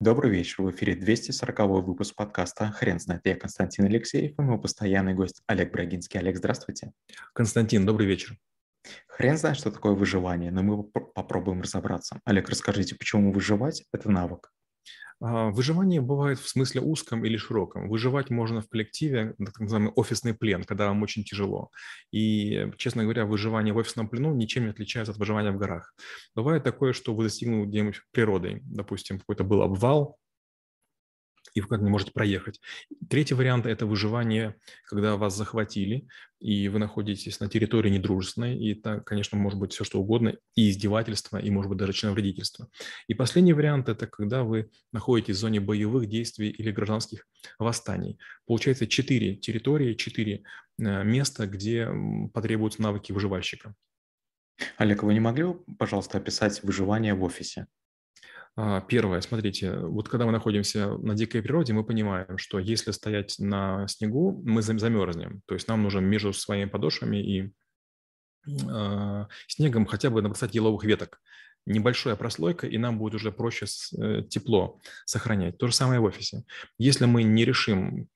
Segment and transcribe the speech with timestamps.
[0.00, 0.62] Добрый вечер.
[0.62, 3.22] В эфире 240 выпуск подкаста «Хрен знает».
[3.24, 6.20] Я Константин Алексеев и мой постоянный гость Олег Брагинский.
[6.20, 6.92] Олег, здравствуйте.
[7.32, 8.38] Константин, добрый вечер.
[9.08, 12.20] Хрен знает, что такое выживание, но мы попробуем разобраться.
[12.24, 14.52] Олег, расскажите, почему выживать– это навык?
[15.20, 17.88] А, выживание бывает в смысле узком или широком.
[17.88, 21.70] Выживать можно в коллективе, так называемый офисный плен, когда вам очень тяжело.
[22.12, 25.92] И, честно говоря, выживание в офисном плену ничем не отличается от выживания в горах.
[26.34, 28.60] Бывает такое, что вы достигнули где-нибудь природой.
[28.62, 30.18] Допустим, какой-то был обвал,
[31.58, 32.60] и вы не можете проехать.
[33.08, 36.06] Третий вариант– это выживание, когда вас захватили,
[36.40, 40.70] и вы находитесь на территории недружественной, и это, конечно, может быть все что угодно, и
[40.70, 42.68] издевательство, и, может быть, даже членовредительство.
[43.08, 47.26] И последний вариант– это когда вы находитесь в зоне боевых действий или гражданских
[47.58, 48.18] восстаний.
[48.46, 50.44] Получается четыре территории, четыре
[50.78, 51.88] э, места, где
[52.32, 53.74] потребуются навыки выживальщика.
[54.76, 57.66] Олег, вы не могли, пожалуйста, описать выживание в офисе?
[58.60, 63.36] А, первое, смотрите, вот когда мы находимся на дикой природе, мы понимаем, что если стоять
[63.38, 65.42] на снегу, мы замерзнем.
[65.46, 67.52] То есть нам нужно между своими подошвами и
[68.48, 71.20] э, снегом хотя бы набросать еловых веток.
[71.66, 73.66] Небольшая прослойка, и нам будет уже проще
[73.96, 75.56] э, тепло сохранять.
[75.56, 76.42] То же самое в офисе.
[76.78, 78.08] Если мы не решим,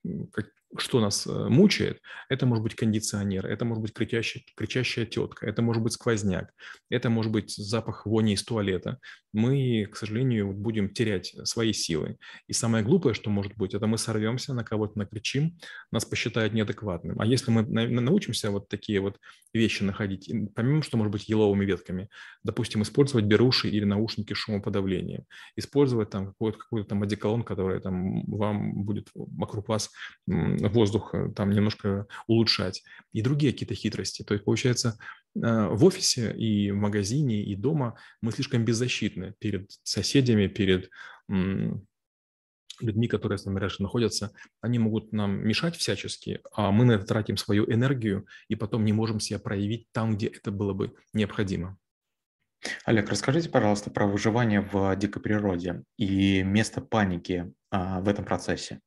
[0.79, 5.61] что нас э, мучает, это может быть кондиционер, это может быть кричащая, кричащая тетка, это
[5.61, 6.53] может быть сквозняк,
[6.89, 8.99] это может быть запах вони из туалета.
[9.33, 12.17] Мы, к сожалению, будем терять свои силы.
[12.49, 15.59] И самое глупое, что может быть, это мы сорвемся, на кого-то накричим,
[15.91, 17.21] нас посчитают неадекватным.
[17.21, 19.19] А если мы научимся вот такие вот
[19.53, 22.09] вещи находить, помимо, что может быть еловыми ветками,
[22.43, 25.25] допустим, использовать беруши или наушники шумоподавления,
[25.57, 29.91] использовать там какой-то какой там одеколон, который там вам будет вокруг вас
[30.69, 32.83] воздух там немножко улучшать,
[33.13, 34.23] и другие какие-то хитрости.
[34.23, 34.99] То есть, получается,
[35.35, 40.91] э, в офисе и в магазине, и дома мы слишком беззащитны перед соседями, перед
[42.81, 47.07] людьми, которые с нами рядом находятся, они могут нам мешать всячески, а мы на это
[47.07, 51.79] тратим свою энергию и потом не можем себя проявить там, где это было бы необходимо.
[52.85, 58.81] Олег, расскажите, пожалуйста, про выживание в дикой природе и место паники а, в этом процессе.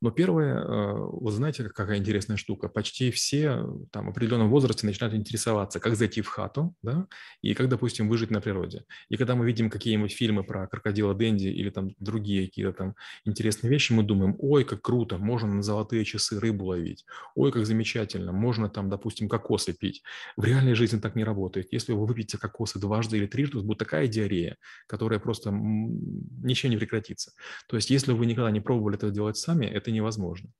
[0.00, 2.68] Но первое, э, вы знаете, какая интересная штука?
[2.68, 7.06] Почти все там в определенном возрасте начинают интересоваться, как зайти в хату, да,
[7.42, 8.84] и как, допустим, выжить на природе.
[9.08, 12.94] И когда мы видим какие-нибудь фильмы про крокодила Дэнди или там другие какие-то там
[13.24, 17.66] интересные вещи, мы думаем, ой, как круто, можно на золотые часы рыбу ловить, ой, как
[17.66, 20.02] замечательно, можно там, допустим, кокосы пить.
[20.36, 21.68] В реальной жизни так не работает.
[21.72, 24.56] Если вы выпьете кокосы дважды или трижды, будет такая диарея,
[24.86, 27.32] которая просто ничем не прекратится.
[27.68, 30.50] То есть, если вы никогда не пробовали это делать сами, это невозможно.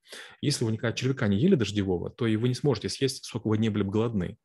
[0.41, 3.59] Если вы никогда червяка не ели дождевого, то и вы не сможете съесть, сколько вы
[3.59, 4.39] не были бы голодны.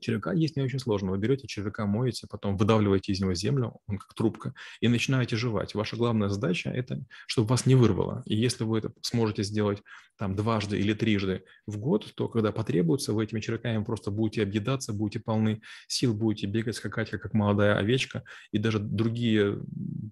[0.00, 1.10] Червяка есть не очень сложно.
[1.10, 5.74] Вы берете червяка, моете, потом выдавливаете из него землю, он как трубка, и начинаете жевать.
[5.74, 8.22] Ваша главная задача– это, чтобы вас не вырвало.
[8.26, 9.82] И если вы это сможете сделать
[10.20, 14.92] там дважды или трижды в год, то когда потребуется, вы этими червяками просто будете объедаться,
[14.92, 18.22] будете полны сил, будете бегать, скакать, как, как молодая овечка,
[18.52, 19.60] и даже другие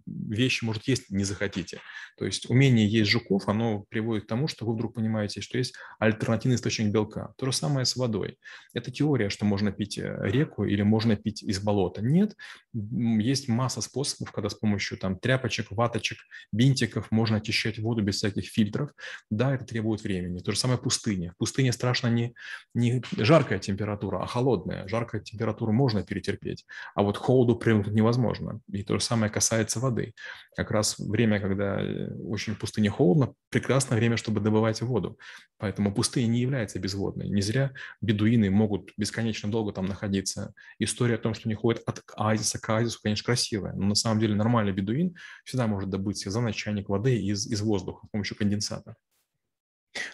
[0.06, 1.81] вещи, может, есть не захотите.
[2.16, 5.75] То есть умение есть жуков, оно приводит к тому, что вы вдруг понимаете, что есть
[5.99, 7.34] альтернативный источник белка.
[7.37, 8.39] То же самое с водой.
[8.72, 12.03] Это теория, что можно пить э, реку или можно пить из болота.
[12.03, 12.37] Нет,
[12.73, 16.19] есть масса способов, когда с помощью там тряпочек, ваточек,
[16.53, 18.91] бинтиков можно очищать воду без всяких фильтров.
[19.31, 20.39] Да, это требует времени.
[20.39, 21.33] То же самое пустыня.
[21.33, 22.34] В пустыне страшно не,
[22.75, 24.87] не жаркая температура, а холодная.
[24.89, 28.61] Жаркая температура можно перетерпеть, а вот холоду привыкнуть невозможно.
[28.73, 30.15] И то же самое касается воды.
[30.57, 35.19] Как раз время, когда э, очень в пустыне холодно, прекрасное время, чтобы добывать воду.
[35.59, 37.28] Поэтому пустыня не является безводной.
[37.28, 40.54] Не зря бедуины могут бесконечно долго там находиться.
[40.78, 44.20] История о том, что они ходят от оазиса к оазису, конечно, красивая, но на самом
[44.20, 48.36] деле нормальный бедуин всегда может добыть за ночь чайник воды из, из воздуха с помощью
[48.36, 48.97] конденсата.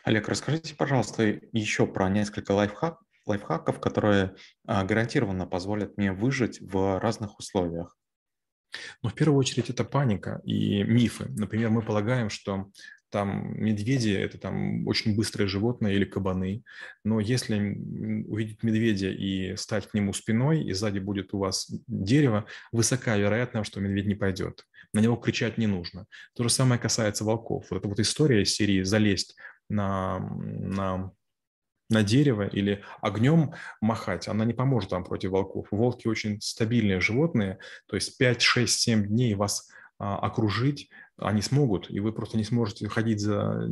[0.04, 4.34] Олег, расскажите, пожалуйста, еще про несколько лайфхак, лайфхаков, которые
[4.66, 7.96] а, гарантированно позволят мне выжить в разных условиях.
[9.02, 11.26] Но в первую очередь это паника и мифы.
[11.28, 12.70] Например, мы полагаем, что
[13.14, 16.64] там медведи– это там очень быстрые животные или кабаны,
[17.04, 17.54] но если
[18.26, 23.70] увидеть медведя и стать к нему спиной, и сзади будет у вас дерево, высока вероятность,
[23.70, 24.64] что медведь не пойдет.
[24.92, 26.06] На него кричать не нужно.
[26.34, 27.66] То же самое касается волков.
[27.70, 29.36] Вот эта вот история из серии «Залезть
[29.68, 31.12] на, на
[31.90, 35.68] на дерево или огнем махать, она не поможет вам против волков.
[35.70, 39.68] Волки очень стабильные животные, то есть 5, 6, 7 дней вас
[39.98, 40.88] а, окружить
[41.18, 43.68] они смогут, и вы просто не сможете ходить за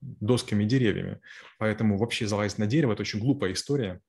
[0.00, 1.20] досками и деревьями.
[1.58, 4.00] Поэтому вообще залазить на дерево– это очень глупая история.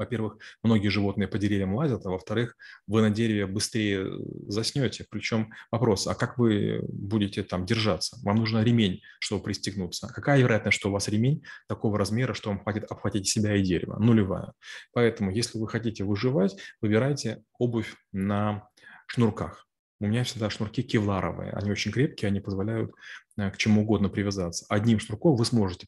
[0.00, 2.56] во-первых, многие животные по деревьям лазят, а во-вторых,
[2.86, 4.10] вы на дереве быстрее
[4.48, 5.04] заснете.
[5.10, 8.16] Причем вопрос, а как вы будете там держаться?
[8.22, 10.08] Вам нужен ремень, чтобы пристегнуться.
[10.08, 13.98] Какая вероятность, что у вас ремень такого размера, что вам хватит обхватить себя и дерево?
[13.98, 14.54] Нулевая.
[14.94, 18.68] Поэтому, если вы хотите выживать, выбирайте обувь на
[19.06, 19.66] шнурках.
[20.00, 21.52] У меня всегда шнурки кевларовые.
[21.52, 22.92] Они очень крепкие, они позволяют
[23.36, 24.64] э, к чему угодно привязаться.
[24.70, 25.86] Одним шнурком вы сможете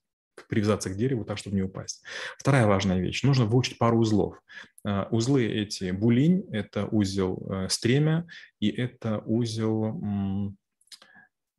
[0.48, 2.02] привязаться к дереву так, чтобы не упасть.
[2.38, 3.22] Вторая важная вещь.
[3.22, 4.38] Нужно выучить пару узлов.
[4.86, 8.26] Э, узлы эти булинь, это узел э, стремя
[8.60, 9.98] и это узел,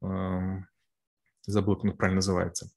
[0.02, 0.68] эм,
[1.46, 2.70] забыл, как он правильно называется,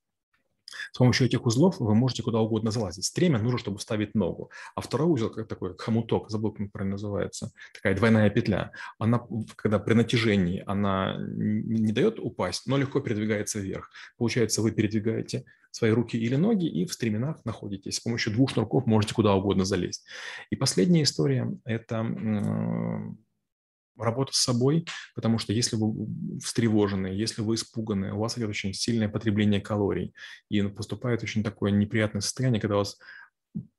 [0.93, 3.05] с помощью этих узлов вы можете куда угодно залазить.
[3.05, 4.51] Стремя нужно, чтобы вставить ногу.
[4.75, 9.21] А второй узел, как такой хомуток, забыл, как он называется, такая двойная петля, она,
[9.57, 13.91] когда при натяжении, она не дает упасть, но легко передвигается вверх.
[14.17, 17.97] Получается, вы передвигаете свои руки или ноги и в стременах находитесь.
[17.97, 20.05] С помощью двух шнурков можете куда угодно залезть.
[20.51, 22.03] И последняя история– это
[23.97, 26.07] работа с собой, потому что если вы
[26.41, 30.15] встревожены, если вы испуганы, у вас идет очень сильное потребление калорий,
[30.51, 32.99] и поступает очень такое неприятное состояние, когда у вас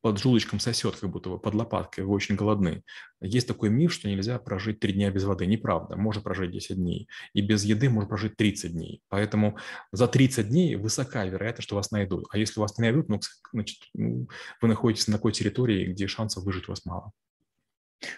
[0.01, 2.83] под желудочком сосет, как будто бы под лопаткой, вы очень голодны.
[3.21, 5.45] Есть такой миф, что нельзя прожить 3 дня без воды.
[5.45, 5.95] Неправда.
[5.95, 7.07] Можно прожить 10 дней.
[7.33, 9.01] И без еды можно прожить 30 дней.
[9.09, 9.57] Поэтому
[9.91, 12.25] за 30 дней высока вероятность, что вас найдут.
[12.31, 13.19] А если вас не найдут, ну,
[13.53, 14.27] значит, вы
[14.67, 17.11] находитесь на такой территории, где шансов выжить у вас мало.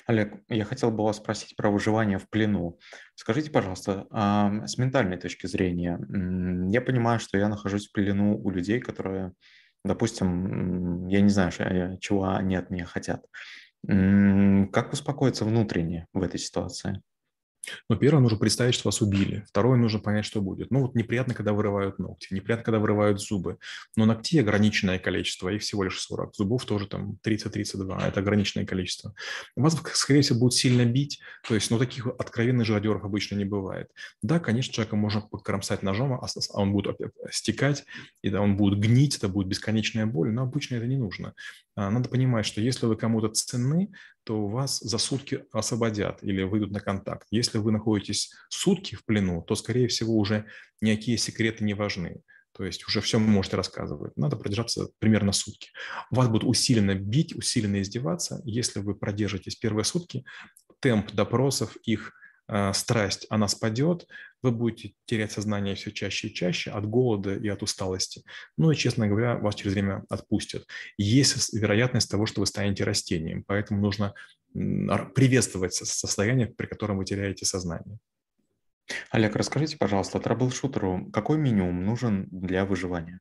[0.06, 2.80] Олег, я хотел бы вас спросить про выживание в плену.
[3.16, 4.08] Скажите, пожалуйста,
[4.66, 6.00] с ментальной точки зрения,
[6.70, 9.34] я понимаю, что я нахожусь в плену у людей, которые,
[9.86, 11.52] допустим, я не знаю,
[12.00, 13.26] чего они от меня хотят.
[13.88, 17.02] Как успокоиться внутренне в этой ситуации?
[17.90, 19.44] Ну, первое, нужно представить, что вас убили.
[19.48, 20.72] Второе, нужно понять, что будет.
[20.72, 23.58] Ну, вот неприятно, когда вырывают ногти, неприятно, когда вырывают зубы.
[23.96, 26.36] Но ногтей ограниченное количество, их всего лишь 40.
[26.36, 29.14] Зубов тоже там 30-32, это ограниченное количество.
[29.56, 33.92] Вас, скорее всего, будут сильно бить, то есть, ну, таких откровенных живодеров обычно не бывает.
[34.22, 36.98] Да, конечно, человека можно покромсать ножом, а, а он будет
[37.32, 37.86] стекать,
[38.22, 41.34] и да, он будет гнить, это будет бесконечная боль, но обычно это не нужно.
[41.76, 43.92] А, надо понимать, что если вы кому-то ценны,
[44.24, 47.28] то вас за сутки освободят или выйдут на контакт.
[47.32, 50.46] Если вы находитесь сутки в плену, то, скорее всего, уже
[50.82, 52.22] никакие секреты не важны.
[52.52, 54.18] То есть уже все можете рассказывать.
[54.18, 55.70] Надо продержаться примерно сутки.
[56.12, 58.42] Вас будут усиленно бить, усиленно издеваться.
[58.44, 60.26] Если вы продержитесь первые сутки,
[60.80, 62.14] темп допросов, их
[62.74, 64.08] страсть, она спадет,
[64.42, 68.24] вы будете терять сознание все чаще и чаще от голода и от усталости.
[68.58, 70.66] Ну и, честно говоря, вас через время отпустят.
[70.98, 74.14] Есть вероятность того, что вы станете растением, поэтому нужно
[74.54, 78.00] приветствовать состояние, при котором вы теряете сознание.
[79.12, 83.20] Олег, расскажите, пожалуйста, трэбл-шутеру какой минимум нужен для выживания?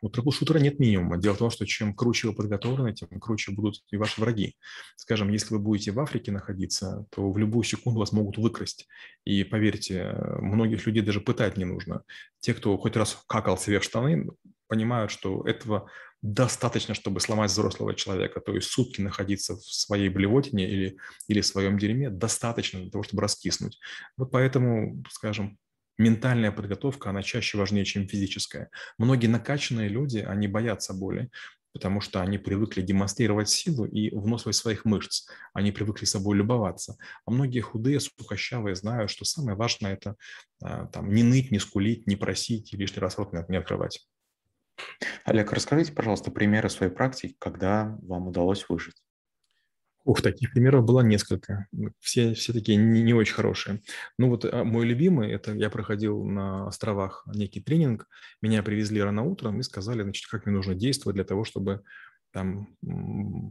[0.00, 1.18] У troubleshooter а нет минимума.
[1.18, 4.56] Дело в том, что чем круче вы подготовлены, тем круче будут и ваши враги.
[4.96, 8.88] Скажем, если вы будете в Африке находиться, то в любую секунду вас могут выкрасть.
[9.24, 12.02] И поверьте, многих людей даже пытать не нужно.
[12.40, 14.28] Те, кто хоть раз какал в штаны,
[14.68, 15.90] понимают, что этого
[16.22, 18.40] достаточно, чтобы сломать взрослого человека.
[18.40, 23.02] То есть сутки находиться в своей блевотине или, или в своем дерьме достаточно для того,
[23.02, 23.78] чтобы раскиснуть.
[24.16, 25.58] Вот поэтому, скажем,
[26.02, 28.70] ментальная подготовка, она чаще важнее, чем физическая.
[28.98, 31.30] Многие накачанные люди, они боятся боли,
[31.72, 35.28] потому что они привыкли демонстрировать силу и вносливость своих мышц.
[35.54, 36.96] Они привыкли собой любоваться.
[37.24, 40.16] А многие худые, сухощавые знают, что самое важное– это
[40.62, 44.06] а, там, не ныть, не скулить, не просить и лишний раз рот не открывать.
[45.24, 49.02] Олег, расскажите, пожалуйста, примеры своей практики, когда вам удалось выжить.
[50.04, 51.66] Ух, таких примеров было несколько.
[52.00, 53.82] Все, все такие не, не очень хорошие.
[54.18, 58.08] Ну вот а, мой любимый, это я проходил на островах некий тренинг,
[58.40, 61.82] меня привезли рано утром и сказали, значит, как мне нужно действовать для того, чтобы
[62.32, 62.68] там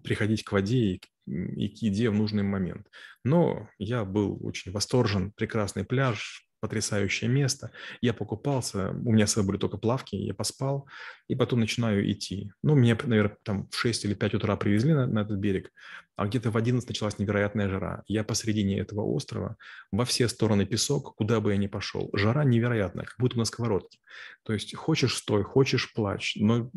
[0.03, 2.87] приходить к воде и, и к еде в нужный момент.
[3.23, 7.71] Но я был очень восторжен, прекрасный пляж, потрясающее место.
[8.01, 10.87] Я покупался, у меня с собой были только плавки, я поспал,
[11.27, 12.53] и потом начинаю идти.
[12.63, 15.71] Ну, меня, наверное, там в 6 или 5 утра привезли на, на этот берег,
[16.15, 18.03] а где-то в 11 началась невероятная жара.
[18.07, 19.57] Я посредине этого острова,
[19.91, 22.09] во все стороны песок, куда бы я ни пошел.
[22.13, 23.99] Жара невероятная, как будто на сковородке.
[24.43, 26.69] То есть хочешь стой, хочешь плачь, но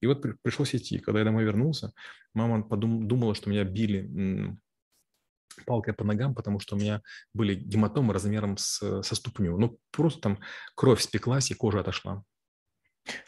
[0.00, 0.98] и вот пришлось идти.
[0.98, 1.92] Когда я домой вернулся,
[2.34, 4.56] мама подум- думала, что меня били
[5.66, 7.02] палкой по ногам, потому что у меня
[7.34, 9.56] были гематомы размером с, со ступню.
[9.58, 10.38] Ну, просто там
[10.74, 12.24] кровь спеклась и кожа отошла.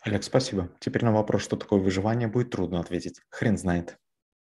[0.03, 0.71] Олег, спасибо.
[0.81, 3.21] Теперь на вопрос, что такое выживание, будет трудно ответить.
[3.31, 3.99] Хрен знает.